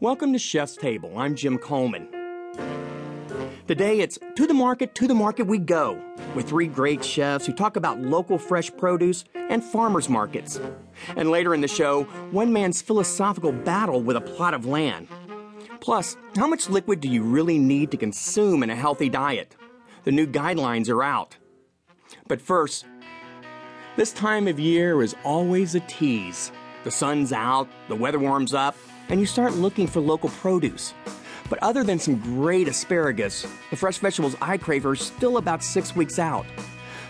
Welcome 0.00 0.32
to 0.32 0.38
Chef's 0.38 0.76
Table. 0.76 1.18
I'm 1.18 1.34
Jim 1.34 1.58
Coleman. 1.58 2.06
Today 3.66 3.98
it's 3.98 4.16
to 4.36 4.46
the 4.46 4.54
market, 4.54 4.94
to 4.94 5.08
the 5.08 5.14
market 5.14 5.48
we 5.48 5.58
go, 5.58 6.00
with 6.36 6.48
three 6.48 6.68
great 6.68 7.04
chefs 7.04 7.46
who 7.46 7.52
talk 7.52 7.74
about 7.74 7.98
local 7.98 8.38
fresh 8.38 8.70
produce 8.76 9.24
and 9.34 9.60
farmers 9.60 10.08
markets. 10.08 10.60
And 11.16 11.32
later 11.32 11.52
in 11.52 11.62
the 11.62 11.66
show, 11.66 12.04
one 12.30 12.52
man's 12.52 12.80
philosophical 12.80 13.50
battle 13.50 14.00
with 14.00 14.16
a 14.16 14.20
plot 14.20 14.54
of 14.54 14.66
land. 14.66 15.08
Plus, 15.80 16.16
how 16.36 16.46
much 16.46 16.70
liquid 16.70 17.00
do 17.00 17.08
you 17.08 17.24
really 17.24 17.58
need 17.58 17.90
to 17.90 17.96
consume 17.96 18.62
in 18.62 18.70
a 18.70 18.76
healthy 18.76 19.08
diet? 19.08 19.56
The 20.04 20.12
new 20.12 20.28
guidelines 20.28 20.88
are 20.88 21.02
out. 21.02 21.36
But 22.28 22.40
first, 22.40 22.86
this 23.96 24.12
time 24.12 24.46
of 24.46 24.60
year 24.60 25.02
is 25.02 25.16
always 25.24 25.74
a 25.74 25.80
tease. 25.80 26.52
The 26.88 26.92
sun's 26.92 27.34
out, 27.34 27.68
the 27.88 27.94
weather 27.94 28.18
warms 28.18 28.54
up, 28.54 28.74
and 29.10 29.20
you 29.20 29.26
start 29.26 29.52
looking 29.52 29.86
for 29.86 30.00
local 30.00 30.30
produce. 30.30 30.94
But 31.50 31.62
other 31.62 31.84
than 31.84 31.98
some 31.98 32.16
great 32.18 32.66
asparagus, 32.66 33.46
the 33.68 33.76
fresh 33.76 33.98
vegetables 33.98 34.34
I 34.40 34.56
crave 34.56 34.86
are 34.86 34.96
still 34.96 35.36
about 35.36 35.62
six 35.62 35.94
weeks 35.94 36.18
out. 36.18 36.46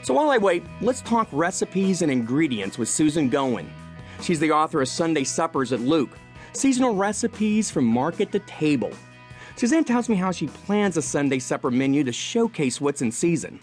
So 0.02 0.14
while 0.14 0.30
I 0.30 0.38
wait, 0.38 0.64
let's 0.80 1.00
talk 1.02 1.28
recipes 1.30 2.02
and 2.02 2.10
ingredients 2.10 2.76
with 2.76 2.88
Suzanne 2.88 3.28
Goin. 3.28 3.70
She's 4.20 4.40
the 4.40 4.50
author 4.50 4.82
of 4.82 4.88
Sunday 4.88 5.22
Suppers 5.22 5.72
at 5.72 5.78
Lucques, 5.78 6.18
seasonal 6.54 6.96
recipes 6.96 7.70
from 7.70 7.84
market 7.84 8.32
to 8.32 8.40
table. 8.40 8.90
Suzanne 9.54 9.84
tells 9.84 10.08
me 10.08 10.16
how 10.16 10.32
she 10.32 10.48
plans 10.48 10.96
a 10.96 11.02
Sunday 11.02 11.38
supper 11.38 11.70
menu 11.70 12.02
to 12.02 12.10
showcase 12.10 12.80
what's 12.80 13.00
in 13.00 13.12
season. 13.12 13.60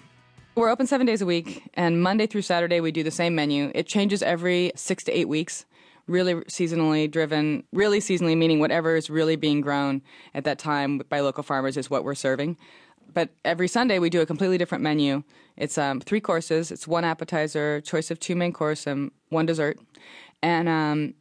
We're 0.56 0.70
open 0.70 0.88
seven 0.88 1.08
days 1.08 1.22
a 1.22 1.26
week, 1.26 1.64
and 1.74 2.02
Monday 2.02 2.26
through 2.26 2.44
Saturday 2.44 2.80
we 2.80 2.94
do 2.94 3.04
the 3.04 3.12
same 3.12 3.36
menu. 3.36 3.70
It 3.76 3.86
changes 3.86 4.24
every 4.24 4.72
six 4.78 5.04
to 5.04 5.12
eight 5.12 5.28
weeks. 5.28 5.66
Really 6.08 6.36
seasonally 6.36 7.10
driven, 7.10 7.64
really 7.74 8.00
seasonally 8.00 8.38
meaning 8.38 8.60
whatever 8.60 8.96
is 8.96 9.10
really 9.10 9.36
being 9.36 9.62
grown 9.62 10.02
at 10.34 10.44
that 10.44 10.60
time 10.60 11.00
by 11.10 11.20
local 11.20 11.44
farmers 11.44 11.78
is 11.78 11.90
what 11.90 12.04
we're 12.04 12.16
serving. 12.16 12.58
But 13.14 13.30
every 13.44 13.68
Sunday 13.68 13.98
we 13.98 14.10
do 14.10 14.22
a 14.22 14.26
completely 14.26 14.58
different 14.58 14.84
menu. 14.84 15.24
It's 15.58 15.78
um, 15.78 16.00
three 16.02 16.20
courses. 16.20 16.72
It's 16.72 16.88
one 16.88 17.06
appetizer, 17.06 17.82
choice 17.82 18.12
of 18.12 18.20
two 18.20 18.36
main 18.36 18.54
course, 18.54 18.86
and 18.86 19.12
one 19.30 19.46
dessert. 19.46 19.80
And 20.44 20.68
um, 20.68 21.14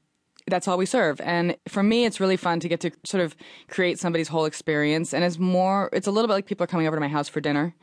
that's 0.46 0.68
all 0.68 0.76
we 0.76 0.86
serve. 0.86 1.20
And 1.20 1.56
for 1.68 1.82
me, 1.82 2.04
it's 2.04 2.20
really 2.20 2.36
fun 2.36 2.60
to 2.60 2.68
get 2.68 2.80
to 2.80 2.90
sort 3.04 3.22
of 3.22 3.36
create 3.68 3.98
somebody's 3.98 4.28
whole 4.28 4.44
experience. 4.44 5.14
And 5.14 5.24
it's 5.24 5.38
more, 5.38 5.88
it's 5.92 6.06
a 6.06 6.10
little 6.10 6.28
bit 6.28 6.34
like 6.34 6.46
people 6.46 6.64
are 6.64 6.68
coming 6.68 6.86
over 6.86 6.96
to 6.96 7.00
my 7.00 7.08
house 7.08 7.28
for 7.28 7.40
dinner. 7.40 7.74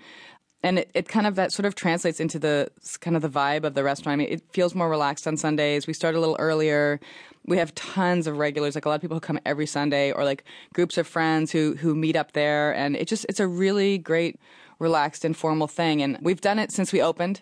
And 0.64 0.80
it, 0.80 0.92
it 0.94 1.08
kind 1.08 1.26
of 1.26 1.36
that 1.36 1.52
sort 1.52 1.66
of 1.66 1.74
translates 1.74 2.20
into 2.20 2.38
the 2.38 2.70
kind 3.00 3.16
of 3.16 3.22
the 3.22 3.30
vibe 3.30 3.64
of 3.64 3.74
the 3.74 3.84
restaurant. 3.84 4.14
I 4.14 4.16
mean, 4.18 4.32
it 4.32 4.44
feels 4.54 4.76
more 4.76 4.90
relaxed 4.90 5.28
on 5.28 5.36
Sundays. 5.38 5.88
We 5.88 5.94
start 5.94 6.14
a 6.16 6.20
little 6.20 6.36
earlier. 6.40 7.00
We 7.46 7.58
have 7.58 7.74
tons 7.74 8.28
of 8.28 8.38
regulars, 8.38 8.76
like 8.76 8.86
a 8.86 8.90
lot 8.90 8.96
of 8.96 9.02
people 9.02 9.18
who 9.18 9.22
come 9.22 9.40
every 9.46 9.66
Sunday, 9.66 10.12
or 10.12 10.24
like 10.24 10.44
groups 10.74 10.98
of 10.98 11.08
friends 11.08 11.52
who 11.52 11.76
who 11.76 11.96
meet 11.96 12.16
up 12.16 12.34
there. 12.34 12.76
And 12.76 12.96
it 12.96 13.08
just 13.08 13.26
it's 13.28 13.40
a 13.40 13.48
really 13.48 13.98
great, 13.98 14.40
relaxed, 14.78 15.26
informal 15.26 15.68
thing. 15.68 16.02
And 16.04 16.20
we've 16.22 16.42
done 16.42 16.60
it 16.60 16.72
since 16.72 16.94
we 16.94 17.02
opened. 17.02 17.42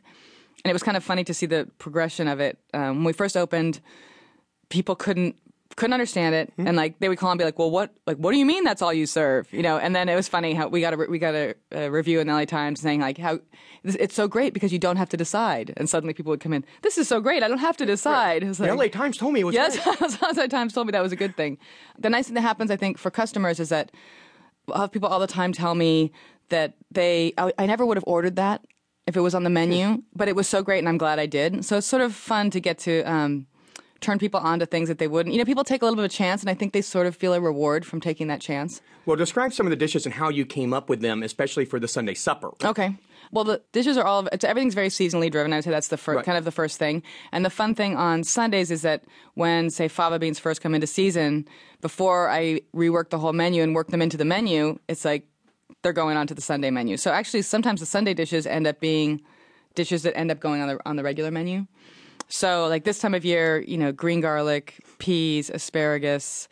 And 0.63 0.69
it 0.69 0.73
was 0.73 0.83
kind 0.83 0.97
of 0.97 1.03
funny 1.03 1.23
to 1.25 1.33
see 1.33 1.45
the 1.45 1.69
progression 1.77 2.27
of 2.27 2.39
it. 2.39 2.57
Um, 2.73 2.97
when 2.97 3.03
we 3.05 3.13
first 3.13 3.35
opened, 3.35 3.81
people 4.69 4.95
couldn't 4.95 5.35
couldn't 5.80 5.94
understand 5.94 6.35
it 6.35 6.53
and 6.58 6.75
like 6.75 6.99
they 6.99 7.09
would 7.09 7.17
call 7.17 7.31
and 7.31 7.39
be 7.39 7.44
like 7.45 7.58
well 7.58 7.72
what 7.72 7.89
like 8.05 8.17
what 8.17 8.31
do 8.33 8.38
you 8.38 8.45
mean 8.45 8.63
that's 8.63 8.81
all 8.81 8.94
you 8.94 9.05
serve 9.05 9.52
you 9.53 9.63
know 9.63 9.77
and 9.77 9.95
then 9.95 10.09
it 10.09 10.16
was 10.16 10.27
funny 10.27 10.53
how 10.53 10.67
we 10.67 10.81
got 10.81 10.94
a 10.94 10.97
we 10.97 11.17
got 11.17 11.33
a, 11.33 11.55
a 11.71 11.89
review 11.89 12.19
in 12.19 12.27
the 12.27 12.33
LA 12.33 12.45
Times 12.45 12.81
saying 12.81 12.99
like 12.99 13.17
how 13.17 13.39
it's 13.83 14.13
so 14.13 14.27
great 14.27 14.53
because 14.53 14.71
you 14.73 14.80
don't 14.80 14.97
have 14.97 15.09
to 15.09 15.17
decide 15.17 15.73
and 15.77 15.89
suddenly 15.89 16.13
people 16.13 16.30
would 16.31 16.41
come 16.41 16.53
in 16.53 16.66
this 16.81 16.97
is 16.97 17.08
so 17.08 17.21
great 17.21 17.44
I 17.44 17.47
don't 17.47 17.59
have 17.69 17.77
to 17.77 17.86
decide 17.86 18.44
It's 18.44 18.58
The 18.59 18.75
LA 18.75 18.88
Times 18.88 19.17
told 19.17 19.33
me 19.33 19.39
it 19.39 19.45
was 19.45 19.55
Yes, 19.55 19.80
great. 19.81 20.21
LA 20.38 20.47
Times 20.47 20.73
told 20.73 20.86
me 20.88 20.91
that 20.91 21.02
was 21.02 21.11
a 21.13 21.16
good 21.16 21.36
thing. 21.38 21.58
The 21.97 22.09
nice 22.09 22.25
thing 22.27 22.36
that 22.36 22.41
happens, 22.41 22.69
I 22.71 22.75
think, 22.75 22.97
for 22.97 23.09
customers 23.09 23.59
is 23.59 23.69
that 23.69 23.91
I'll 24.73 24.81
have 24.81 24.91
people 24.91 25.09
all 25.09 25.19
the 25.19 25.27
time 25.27 25.53
tell 25.53 25.75
me 25.75 26.11
that 26.49 26.73
they, 26.91 27.33
I, 27.37 27.53
I 27.58 27.65
never 27.65 27.86
would 27.86 27.98
have 27.98 28.03
ordered 28.08 28.36
that 28.36 28.65
if 29.08 29.15
it 29.15 29.21
was 29.21 29.33
on 29.33 29.43
the 29.43 29.49
menu, 29.49 30.03
but 30.15 30.27
it 30.27 30.36
was 30.36 30.48
so 30.48 30.61
great 30.61 30.80
and 30.80 30.89
I'm 30.89 30.98
glad 30.98 31.20
I 31.20 31.26
did. 31.26 31.64
So 31.65 31.77
it's 31.77 31.87
sort 31.87 32.02
of 32.02 32.14
fun 32.14 32.49
to 32.52 32.59
get 32.59 32.77
to 32.80 33.02
um, 33.03 33.48
turn 34.02 34.20
people 34.20 34.39
on 34.39 34.60
to 34.60 34.65
things 34.65 34.87
that 34.89 34.98
they 34.98 35.08
wouldn't. 35.08 35.33
You 35.33 35.39
know, 35.39 35.45
people 35.45 35.64
take 35.64 35.82
a 35.82 35.86
little 35.86 35.95
bit 35.95 36.04
of 36.05 36.11
a 36.11 36.14
chance 36.14 36.42
and 36.42 36.49
I 36.49 36.54
think 36.54 36.73
they 36.73 36.82
sort 36.82 37.08
of 37.08 37.15
feel 37.15 37.33
a 37.33 37.42
reward 37.42 37.86
from 37.86 37.99
taking 38.02 38.27
that 38.27 38.42
chance. 38.42 38.82
Well, 39.05 39.15
describe 39.15 39.54
some 39.54 39.65
of 39.65 39.70
the 39.71 39.76
dishes 39.76 40.05
and 40.05 40.14
how 40.14 40.30
you 40.30 40.45
came 40.45 40.73
up 40.73 40.89
with 40.89 41.02
them, 41.02 41.23
especially 41.23 41.65
for 41.65 41.80
the 41.80 41.87
Sunday 41.87 42.14
supper. 42.14 42.52
Okay. 42.64 42.95
Well, 43.32 43.43
the 43.43 43.61
dishes 43.71 43.98
are 43.98 44.05
all 44.05 44.27
it's 44.32 44.43
everything's 44.43 44.73
very 44.73 44.88
seasonally 44.88 45.30
driven. 45.32 45.54
I 45.54 45.58
would 45.58 45.64
say 45.64 45.71
that's 45.71 45.89
the 45.89 45.98
first 45.98 46.17
Right. 46.17 46.26
kind 46.26 46.38
of 46.38 46.45
the 46.45 46.52
first 46.52 46.80
thing. 46.80 47.04
And 47.32 47.43
the 47.45 47.49
fun 47.49 47.76
thing 47.76 47.95
on 47.95 48.23
Sundays 48.23 48.71
is 48.71 48.82
that 48.83 49.04
when 49.36 49.70
say 49.70 49.88
fava 49.88 50.17
beans 50.20 50.39
first 50.39 50.61
come 50.61 50.73
into 50.73 50.88
season, 50.88 51.48
before 51.82 52.30
I 52.30 52.61
rework 52.76 53.09
the 53.09 53.20
whole 53.20 53.33
menu 53.33 53.61
and 53.64 53.76
work 53.76 53.88
them 53.89 54.02
into 54.02 54.17
the 54.17 54.26
menu, 54.26 54.80
it's 54.88 55.05
like 55.05 55.27
they're 55.82 55.93
going 55.93 56.17
onto 56.17 56.33
the 56.33 56.42
Sunday 56.42 56.71
menu. 56.71 56.98
So 56.98 57.11
actually, 57.11 57.42
sometimes 57.43 57.80
the 57.80 57.86
Sunday 57.86 58.14
dishes 58.14 58.48
end 58.48 58.65
up 58.67 58.80
being 58.80 59.21
dishes 59.76 60.04
that 60.04 60.17
end 60.17 60.32
up 60.32 60.39
going 60.39 60.61
on 60.61 60.67
the 60.67 60.80
on 60.86 60.95
the 60.95 61.04
regular 61.04 61.30
menu. 61.32 61.67
So 62.29 62.67
like 62.67 62.83
this 62.83 62.99
time 62.99 63.15
of 63.15 63.25
year, 63.25 63.59
you 63.67 63.77
know, 63.77 63.91
green 63.91 64.21
garlic, 64.21 64.75
peas, 64.99 65.49
asparagus. 65.49 66.47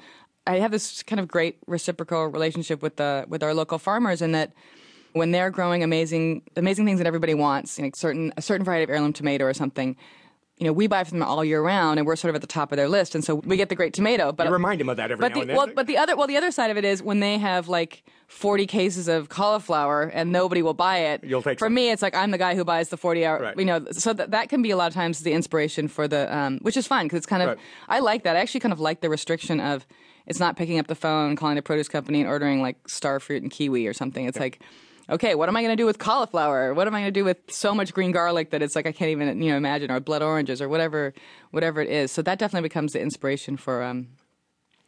I 0.48 0.58
have 0.60 0.72
this 0.72 1.04
kind 1.04 1.20
of 1.20 1.28
great 1.28 1.58
reciprocal 1.68 2.26
relationship 2.28 2.82
with 2.82 2.96
the 2.96 3.26
with 3.28 3.44
our 3.44 3.54
local 3.54 3.78
farmers 3.78 4.22
in 4.22 4.32
that 4.32 4.54
when 5.14 5.32
they're 5.32 5.52
growing 5.52 5.84
amazing 5.84 6.42
amazing 6.56 6.86
things 6.86 6.98
that 7.00 7.08
everybody 7.08 7.36
wants, 7.36 7.78
know, 7.86 7.92
certain 7.94 8.34
a 8.38 8.42
certain 8.42 8.66
variety 8.66 8.84
of 8.84 8.90
heirloom 8.90 9.14
tomato 9.14 9.46
or 9.46 9.54
something, 9.54 9.96
you 10.58 10.66
know, 10.66 10.74
we 10.74 10.88
buy 10.88 11.04
from 11.04 11.20
them 11.20 11.28
all 11.28 11.46
year 11.46 11.62
round, 11.62 12.00
and 12.00 12.08
we're 12.08 12.16
sort 12.16 12.30
of 12.30 12.36
at 12.36 12.42
the 12.42 12.48
top 12.48 12.72
of 12.72 12.78
their 12.78 12.90
list, 12.90 13.14
and 13.14 13.24
so 13.24 13.36
we 13.36 13.58
get 13.58 13.70
the 13.70 13.76
great 13.76 13.94
tomato. 13.94 14.32
But 14.32 14.48
You 14.48 14.54
remind 14.54 14.80
them 14.80 14.90
of 14.90 14.98
that 14.98 15.12
every 15.12 15.22
but 15.22 15.30
now 15.30 15.36
the, 15.36 15.42
and 15.42 15.50
then. 15.52 15.56
well, 15.58 15.68
but 15.76 15.86
the 15.88 15.98
other 15.98 16.16
well, 16.16 16.26
the 16.28 16.38
other 16.38 16.50
side 16.52 16.72
of 16.72 16.78
it 16.78 16.86
is 16.86 17.04
when 17.04 17.20
they 17.20 17.38
have 17.38 17.68
like 17.68 18.04
forty 18.28 18.66
cases 18.66 19.08
of 19.08 19.30
cauliflower 19.30 20.04
and 20.04 20.32
nobody 20.32 20.62
will 20.64 20.74
buy 20.74 20.98
it. 20.98 21.24
You'll 21.24 21.44
take 21.44 21.60
For 21.60 21.66
some. 21.68 21.74
me, 21.76 21.92
it's 21.92 22.02
like 22.02 22.16
I'm 22.16 22.32
the 22.32 22.38
guy 22.40 22.56
who 22.56 22.64
buys 22.66 22.90
the 22.90 22.98
forty 22.98 23.24
hour. 23.26 23.40
Right. 23.40 23.58
You 23.60 23.66
know, 23.66 23.86
so 23.92 24.14
that 24.14 24.32
that 24.32 24.50
can 24.50 24.62
be 24.64 24.72
a 24.72 24.78
lot 24.78 24.88
of 24.88 24.94
times 24.96 25.20
the 25.20 25.32
inspiration 25.34 25.88
for 25.88 26.08
the, 26.08 26.36
um, 26.36 26.58
which 26.64 26.76
is 26.76 26.88
fun 26.88 27.06
because 27.06 27.18
it's 27.18 27.28
kind 27.28 27.44
of 27.44 27.50
Right. 27.50 27.58
I 27.88 28.00
like 28.00 28.24
that. 28.24 28.36
I 28.36 28.40
actually 28.40 28.62
kind 28.62 28.74
of 28.74 28.80
like 28.80 29.02
the 29.02 29.10
restriction 29.10 29.60
of 29.60 29.86
it's 30.26 30.40
not 30.40 30.58
picking 30.58 30.80
up 30.80 30.88
the 30.88 30.96
phone, 30.96 31.36
calling 31.36 31.56
the 31.56 31.62
produce 31.62 31.88
company, 31.88 32.20
and 32.22 32.28
ordering 32.30 32.62
like 32.64 32.78
star 32.90 33.20
fruit 33.20 33.44
and 33.44 33.52
kiwi 33.52 33.86
or 33.88 33.94
something. 33.94 34.26
It's 34.26 34.40
like. 34.40 34.60
Okay, 35.10 35.36
what 35.36 35.48
am 35.48 35.56
I 35.56 35.62
going 35.62 35.72
to 35.72 35.82
do 35.82 35.86
with 35.86 36.00
cauliflower? 36.00 36.74
What 36.74 36.86
am 36.86 36.94
I 36.94 37.00
going 37.00 37.14
to 37.14 37.20
do 37.20 37.24
with 37.24 37.38
so 37.50 37.74
much 37.74 37.94
green 37.94 38.12
garlic 38.12 38.50
that 38.50 38.62
it's 38.62 38.76
like 38.76 38.86
I 38.86 38.92
can't 38.92 39.10
even 39.10 39.42
you 39.42 39.52
know 39.52 39.58
imagine, 39.58 39.90
or 39.90 40.02
blood 40.02 40.22
oranges, 40.22 40.62
or 40.62 40.68
whatever, 40.68 41.14
whatever 41.52 41.82
it 41.82 41.90
is. 41.90 42.12
So 42.12 42.22
that 42.24 42.40
definitely 42.40 42.68
becomes 42.68 42.92
the 42.94 43.00
inspiration 43.00 43.56
for 43.56 43.84
um, 43.84 44.08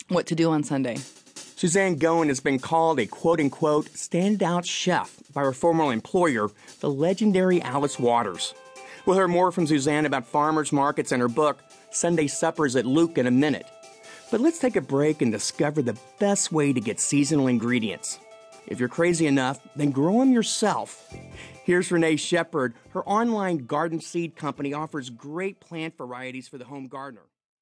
what 0.10 0.26
to 0.28 0.36
do 0.36 0.52
on 0.52 0.64
Sunday. 0.64 0.98
Suzanne 1.36 1.96
Goin 1.96 2.28
has 2.28 2.42
been 2.42 2.60
called 2.60 3.00
a 3.00 3.06
quote 3.06 3.40
unquote 3.40 3.88
standout 3.92 4.66
chef 4.66 5.22
by 5.34 5.42
her 5.42 5.54
former 5.54 5.94
employer, 5.94 6.50
the 6.82 6.90
legendary 6.90 7.62
Alice 7.62 7.98
Waters. 7.98 8.54
We'll 9.06 9.16
hear 9.16 9.28
more 9.30 9.52
from 9.54 9.68
Suzanne 9.68 10.06
about 10.06 10.28
farmers 10.28 10.74
markets 10.74 11.14
and 11.14 11.22
her 11.22 11.30
book, 11.30 11.64
Sunday 11.92 12.28
Suppers 12.28 12.76
at 12.76 12.86
Lucques, 12.86 13.18
in 13.18 13.26
a 13.26 13.32
minute. 13.32 13.66
But 14.32 14.42
let's 14.42 14.60
take 14.60 14.76
a 14.76 14.82
break 14.82 15.22
and 15.22 15.32
discover 15.32 15.82
the 15.82 15.98
best 16.20 16.52
way 16.52 16.74
to 16.74 16.82
get 16.82 17.00
seasonal 17.00 17.48
ingredients. 17.48 18.20
If 18.68 18.80
you're 18.80 18.90
crazy 18.90 19.28
enough, 19.28 19.60
then 19.76 19.92
grow 19.92 20.20
them 20.20 20.32
yourself. 20.32 21.14
Here's 21.64 21.92
Renee 21.92 22.16
Shepherd. 22.16 22.74
Her 22.90 23.04
online 23.08 23.66
garden 23.66 24.02
seed 24.02 24.36
company 24.36 24.74
offers 24.74 25.10
great 25.10 25.60
plant 25.60 25.98
varieties 25.98 26.48
for 26.48 26.58
the 26.58 26.66
home 26.66 26.88
gardener. 26.88 27.26